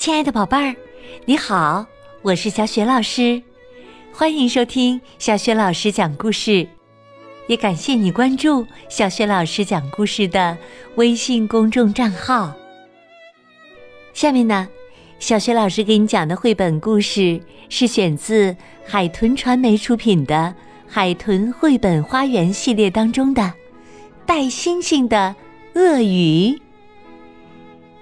[0.00, 0.74] 亲爱的宝贝儿，
[1.26, 1.84] 你好，
[2.22, 3.42] 我是小雪老师，
[4.10, 6.66] 欢迎收听小雪老师讲故事，
[7.48, 10.56] 也感谢你关注小雪老师讲故事的
[10.94, 12.54] 微信公众账号。
[14.14, 14.66] 下面呢，
[15.18, 17.38] 小雪老师给你讲的绘本故事
[17.68, 18.56] 是选自
[18.86, 20.34] 海豚传媒出品的
[20.88, 23.42] 《海豚绘本花园》系列当中的
[24.24, 25.36] 《带星星的
[25.74, 26.58] 鳄鱼》。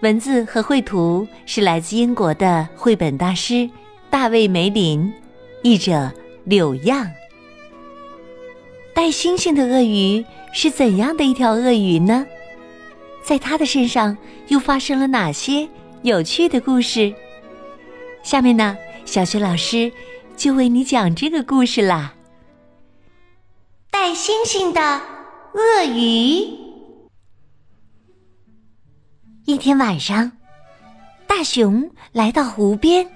[0.00, 3.68] 文字和绘图是来自英国的绘本大师
[4.08, 5.12] 大卫·梅林，
[5.62, 6.12] 译者
[6.44, 7.10] 柳样。
[8.94, 12.24] 带星星的鳄鱼是怎样的一条鳄鱼呢？
[13.24, 14.16] 在它的身上
[14.46, 15.68] 又发生了哪些
[16.02, 17.12] 有趣的故事？
[18.22, 19.90] 下面呢，小学老师
[20.36, 22.14] 就为你讲这个故事啦。
[23.90, 26.67] 带星星的鳄鱼。
[29.48, 30.30] 一天晚上，
[31.26, 33.08] 大熊来到湖边，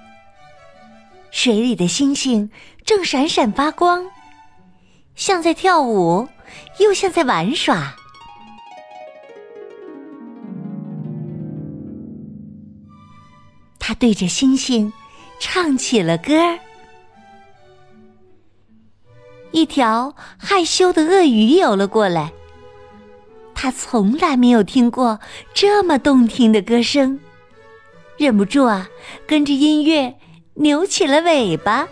[1.31, 2.51] 水里的星星
[2.87, 4.03] 正闪闪发光，
[5.15, 6.27] 像在跳舞，
[6.79, 7.95] 又像在玩耍。
[13.79, 14.91] 他对着星星
[15.39, 16.59] 唱起了歌儿。
[19.51, 22.33] 一条害羞的鳄鱼游了过来。
[23.63, 25.21] 他从来没有听过
[25.55, 27.21] 这么动听的歌声，
[28.17, 28.89] 忍不住啊，
[29.25, 30.19] 跟着音乐
[30.55, 31.87] 扭起了尾巴。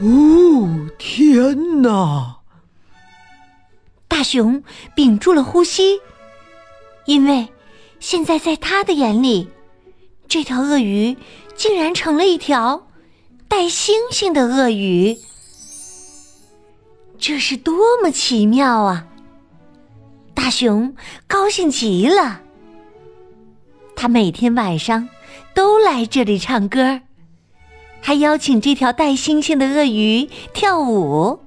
[0.00, 2.36] 哦，天哪！
[4.08, 4.62] 大熊
[4.94, 6.00] 屏住了呼吸，
[7.04, 7.48] 因为
[8.00, 9.50] 现在在他的眼里，
[10.26, 11.18] 这条鳄鱼
[11.54, 12.86] 竟然成了一条
[13.48, 15.18] 带星星的鳄鱼。
[17.18, 19.06] 这是多么奇妙啊！
[20.34, 20.94] 大熊
[21.26, 22.40] 高兴极了。
[23.96, 25.08] 他每天晚上
[25.54, 27.00] 都来这里唱歌，
[28.02, 31.40] 还邀请这条带星星的鳄鱼跳舞。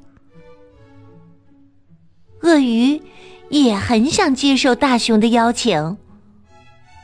[2.41, 3.03] 鳄鱼
[3.50, 5.97] 也很想接受大熊的邀请，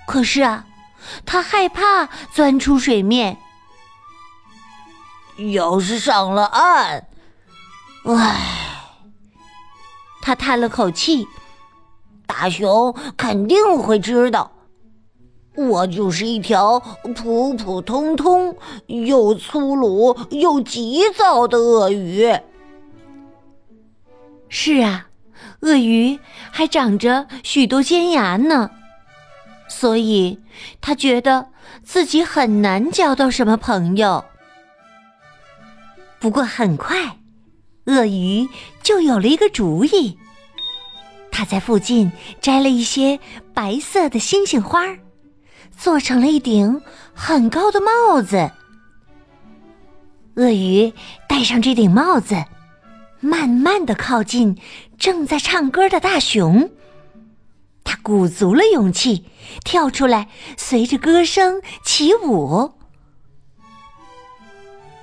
[0.07, 0.65] 可是啊，
[1.25, 3.37] 他害怕钻出水面。
[5.53, 7.07] 要是上了岸，
[8.05, 8.62] 唉。
[10.25, 11.27] 他叹了口气，
[12.25, 14.53] 大熊肯定会知道，
[15.57, 16.79] 我就是一条
[17.13, 18.55] 普普通通、
[18.87, 22.33] 又粗鲁又急躁的鳄鱼。
[24.47, 25.07] 是啊，
[25.59, 26.17] 鳄鱼
[26.51, 28.71] 还长着许多尖牙呢，
[29.67, 30.39] 所以
[30.79, 31.47] 他觉得
[31.83, 34.23] 自己很难交到什么朋友。
[36.17, 37.17] 不过很快。
[37.85, 38.47] 鳄鱼
[38.81, 40.17] 就有了一个主意，
[41.31, 42.11] 他在附近
[42.41, 43.19] 摘了一些
[43.53, 44.97] 白色的星星花，
[45.77, 46.81] 做成了一顶
[47.13, 48.51] 很高的帽子。
[50.35, 50.93] 鳄鱼
[51.27, 52.45] 戴上这顶帽子，
[53.19, 54.57] 慢慢的靠近
[54.97, 56.71] 正在唱歌的大熊。
[57.83, 59.25] 他鼓足了勇气，
[59.65, 62.71] 跳出来，随着歌声起舞。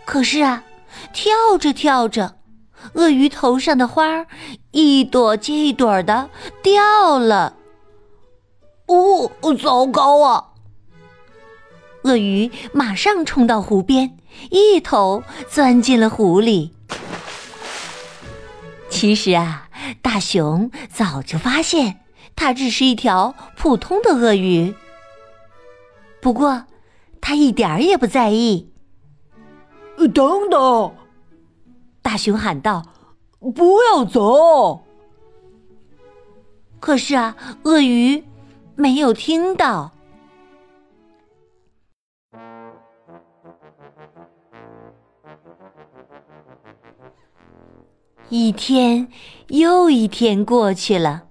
[0.06, 0.64] 可是啊，
[1.12, 2.39] 跳着跳着。
[2.94, 4.26] 鳄鱼头上的花儿
[4.70, 6.30] 一朵接一朵的
[6.62, 7.56] 掉了，
[8.86, 9.30] 哦，
[9.62, 10.46] 糟糕啊！
[12.02, 14.16] 鳄鱼马上冲到湖边，
[14.50, 16.72] 一头钻进了湖里。
[18.88, 19.68] 其实啊，
[20.00, 22.00] 大熊早就发现
[22.34, 24.74] 它只是一条普通的鳄鱼，
[26.20, 26.64] 不过
[27.20, 28.72] 他一点儿也不在意。
[30.14, 30.94] 等等。
[32.10, 32.82] 大熊喊道
[33.54, 34.82] ：“不要走！”
[36.80, 38.24] 可是啊，鳄鱼
[38.74, 39.92] 没有听到。
[48.28, 49.06] 一天
[49.46, 51.28] 又一天过去了，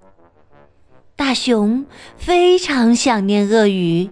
[1.18, 1.86] 大熊
[2.16, 4.10] 非常想念鳄鱼，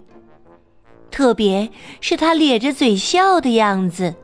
[1.10, 1.70] 特别
[2.02, 4.16] 是它咧着嘴笑的样子。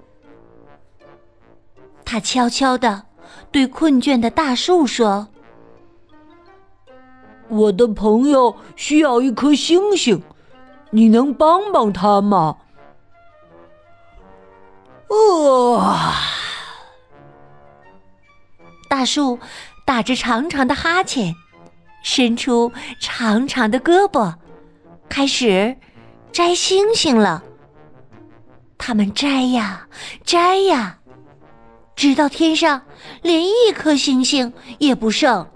[2.04, 3.02] 他悄悄地
[3.50, 5.28] 对困倦的大树说
[7.48, 10.22] ：“我的朋友需要一颗星星，
[10.90, 12.58] 你能帮帮他吗？”
[15.78, 16.14] 啊！
[18.88, 19.38] 大树
[19.84, 21.34] 打着长长的哈欠，
[22.02, 24.34] 伸出长长的胳膊，
[25.08, 25.76] 开始
[26.32, 27.42] 摘星星了。
[28.78, 29.88] 他们摘呀，
[30.24, 30.98] 摘呀。
[32.04, 32.82] 直到天上
[33.22, 35.48] 连一颗星星也不剩，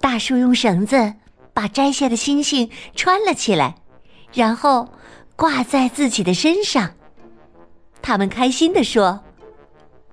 [0.00, 1.12] 大树用绳子
[1.52, 3.74] 把摘下的星星穿了起来，
[4.32, 4.88] 然后
[5.36, 6.94] 挂在自己的身上。
[8.00, 9.22] 他们开心地说：“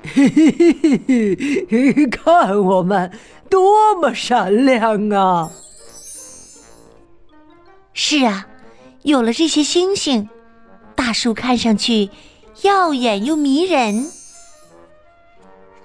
[0.03, 1.37] 嘿嘿嘿嘿
[1.69, 3.09] 嘿嘿，看我们
[3.49, 5.49] 多么闪亮啊！”
[7.95, 8.45] 是啊，
[9.03, 10.27] 有了这些星星，
[10.93, 12.09] 大树看上去
[12.63, 14.11] 耀眼又迷人。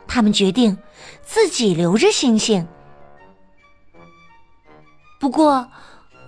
[0.08, 0.78] 他们决定
[1.22, 2.66] 自己留着星星。
[5.18, 5.68] 不过，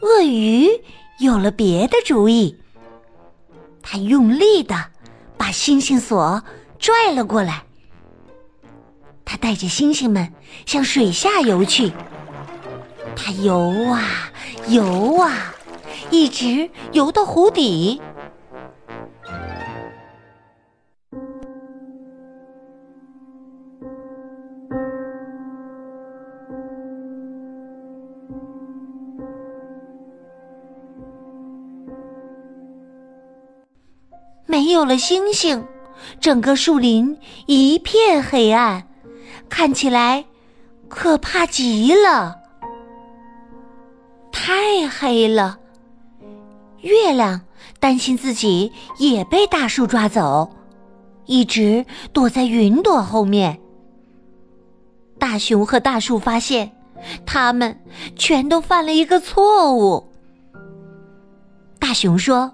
[0.02, 0.68] 鳄鱼
[1.20, 2.56] 有了别的主意。
[3.82, 4.74] 他用力的
[5.36, 6.42] 把星星锁
[6.78, 7.64] 拽了过来。
[9.24, 10.32] 他带着星星们
[10.66, 11.92] 向水下游去。
[13.14, 14.02] 他游啊
[14.68, 15.54] 游啊。
[16.10, 18.00] 一直游到湖底。
[34.70, 35.66] 有了星星，
[36.20, 38.88] 整个树林一片黑暗，
[39.48, 40.24] 看起来
[40.88, 42.36] 可怕极了。
[44.32, 45.58] 太黑了。
[46.80, 47.40] 月亮
[47.80, 50.50] 担心自己也被大树抓走，
[51.26, 53.60] 一直躲在云朵后面。
[55.18, 56.70] 大熊和大树发现，
[57.26, 57.80] 他们
[58.14, 60.12] 全都犯了一个错误。
[61.80, 62.52] 大熊说：“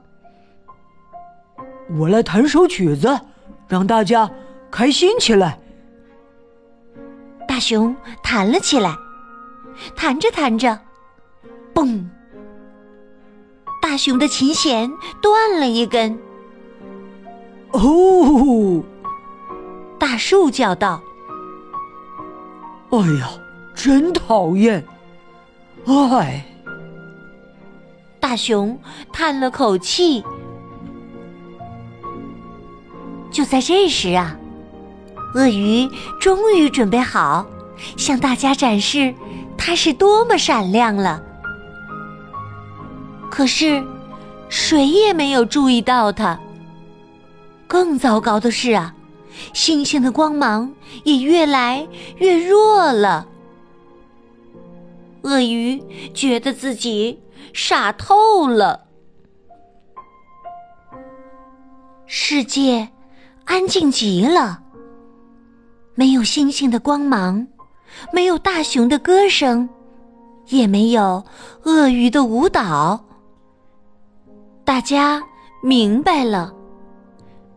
[1.91, 3.21] 我来弹首曲子，
[3.69, 4.31] 让大家
[4.71, 5.59] 开心起来。”
[7.47, 8.97] 大熊弹了起来，
[9.95, 10.79] 弹着弹着，
[11.73, 12.05] 嘣！
[13.81, 14.91] 大熊的琴弦
[15.23, 16.19] 断了一根。
[17.73, 18.83] 哦！
[19.99, 21.01] 大树叫道
[22.91, 23.29] ：“哎呀，
[23.75, 24.85] 真讨厌！”
[25.87, 26.45] 哎。
[28.19, 28.77] 大熊
[29.13, 30.25] 叹了口气。
[33.35, 34.39] 就在这时啊，
[35.35, 35.91] 鳄鱼
[36.21, 37.45] 终于准备好
[37.97, 39.13] 向大家展示
[39.59, 41.21] 它是多么闪亮了。
[43.29, 43.85] 可是，
[44.49, 46.39] 谁也没有注意到它。
[47.67, 48.95] 更糟糕的是啊，
[49.53, 50.73] 星星的光芒
[51.03, 51.89] 也越来
[52.19, 53.27] 越弱了。
[55.23, 55.83] 鳄鱼
[56.15, 57.21] 觉得自己
[57.53, 58.85] 傻透了。
[62.07, 62.91] 世界
[63.45, 64.63] 安静极了，
[65.95, 67.47] 没有星星的光芒，
[68.13, 69.69] 没有大熊的歌声，
[70.49, 71.25] 也没有
[71.65, 73.05] 鳄鱼的舞蹈。
[74.65, 75.23] 大家
[75.63, 76.53] 明白了，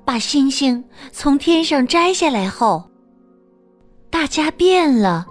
[0.04, 2.90] 把星星从天上摘下来后，
[4.10, 5.26] 大家变了，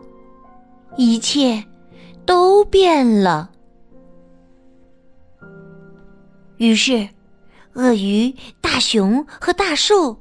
[0.97, 1.63] 一切
[2.25, 3.51] 都变了。
[6.57, 7.07] 于是，
[7.75, 10.17] 鳄鱼、大熊和大树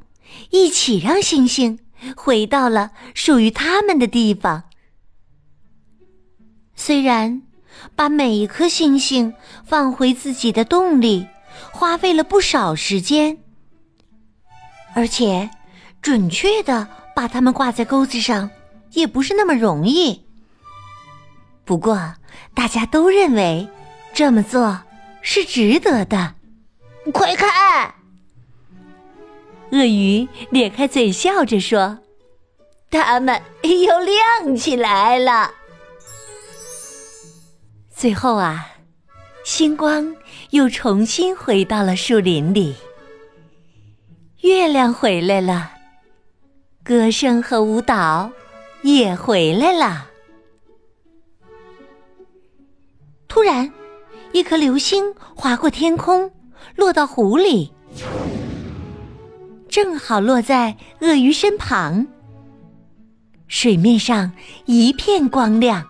[0.49, 1.79] 一起让星星
[2.15, 4.63] 回到了属于他们的地方。
[6.75, 7.41] 虽然
[7.95, 9.33] 把每一颗星星
[9.65, 11.27] 放回自己的洞里。
[11.71, 13.37] 花费了不少时间，
[14.93, 15.49] 而且
[16.01, 18.49] 准确的把它们挂在钩子上
[18.91, 20.25] 也不是那么容易。
[21.63, 22.13] 不过
[22.53, 23.67] 大家都认为
[24.13, 24.81] 这么做
[25.21, 26.35] 是值得的。
[27.13, 27.93] 快看，
[29.71, 31.99] 鳄鱼咧开嘴笑着说
[32.91, 35.51] ：“它们又亮起来了。”
[37.93, 38.71] 最后啊。
[39.43, 40.15] 星光
[40.49, 42.73] 又重新回到了树林里，
[44.41, 45.71] 月亮回来了，
[46.83, 48.31] 歌声和舞蹈
[48.81, 50.07] 也回来了。
[53.27, 53.71] 突然，
[54.31, 56.31] 一颗流星划过天空，
[56.75, 57.71] 落到湖里，
[59.75, 62.07] 正好落在鳄鱼身旁。
[63.45, 64.31] 水面上
[64.67, 65.85] 一片光亮，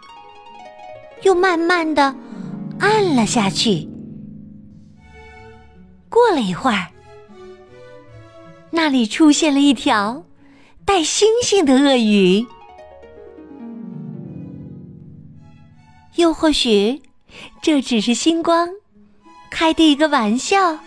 [1.22, 2.16] 又慢慢的。
[2.80, 3.88] 暗了下去。
[6.10, 6.88] 过了一会儿，
[8.72, 10.26] 那里出现了一条
[10.84, 12.44] 带星星的鳄鱼。
[16.16, 17.04] 又或许，
[17.62, 18.68] 这只是星光
[19.52, 20.80] 开的一个玩笑。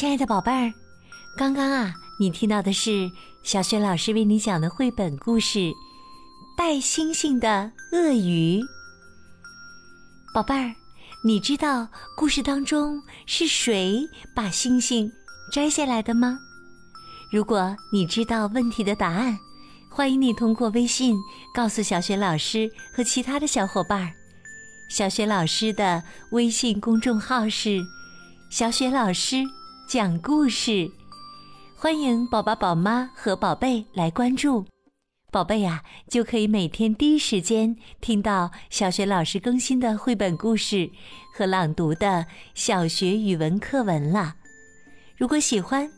[0.00, 0.72] 亲爱的宝贝儿，
[1.36, 5.58] 刚刚啊，你听到的是小雪老师为你讲的绘本故事
[6.56, 8.58] 《带星星的鳄鱼》。
[10.32, 10.74] 宝贝儿，
[11.22, 14.00] 你知道故事当中是谁
[14.34, 15.12] 把星星
[15.52, 16.38] 摘下来的吗？
[17.30, 19.38] 如果你知道问题的答案，
[19.90, 21.14] 欢迎你通过微信
[21.54, 24.10] 告诉小雪老师和其他的小伙伴。
[24.88, 27.78] 小雪老师的微信公众号是
[28.48, 29.44] “小雪老师
[29.90, 30.88] 讲故事”，
[31.74, 34.64] 欢迎宝宝、宝妈和宝贝来关注。
[35.32, 40.88] 宝贝呀，就可以每天第一时间听到小学老师更新的绘本故事
[41.34, 44.36] 和朗读的小学语文课文了。
[45.16, 45.90] 如果喜欢，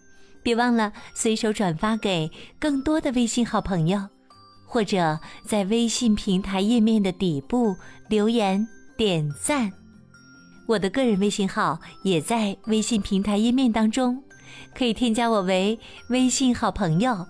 [0.43, 4.09] 别忘了随手转发给更多的微信好朋友，
[4.67, 7.77] 或者在微信平台页面的底部
[8.09, 9.71] 留言点赞。
[10.67, 14.23] 我的个人微信号也在微信平台页面当中，
[14.75, 15.79] 可以添加我为
[16.09, 17.27] 微信好朋友。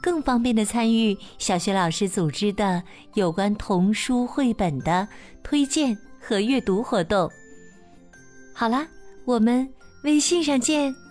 [0.00, 2.82] 更方便的参与小学老师组织的
[3.14, 5.08] 有关童书绘本的
[5.42, 7.28] 推荐和阅读活动。
[8.54, 8.86] 好啦，
[9.24, 9.68] 我们
[10.04, 11.07] 微信上见。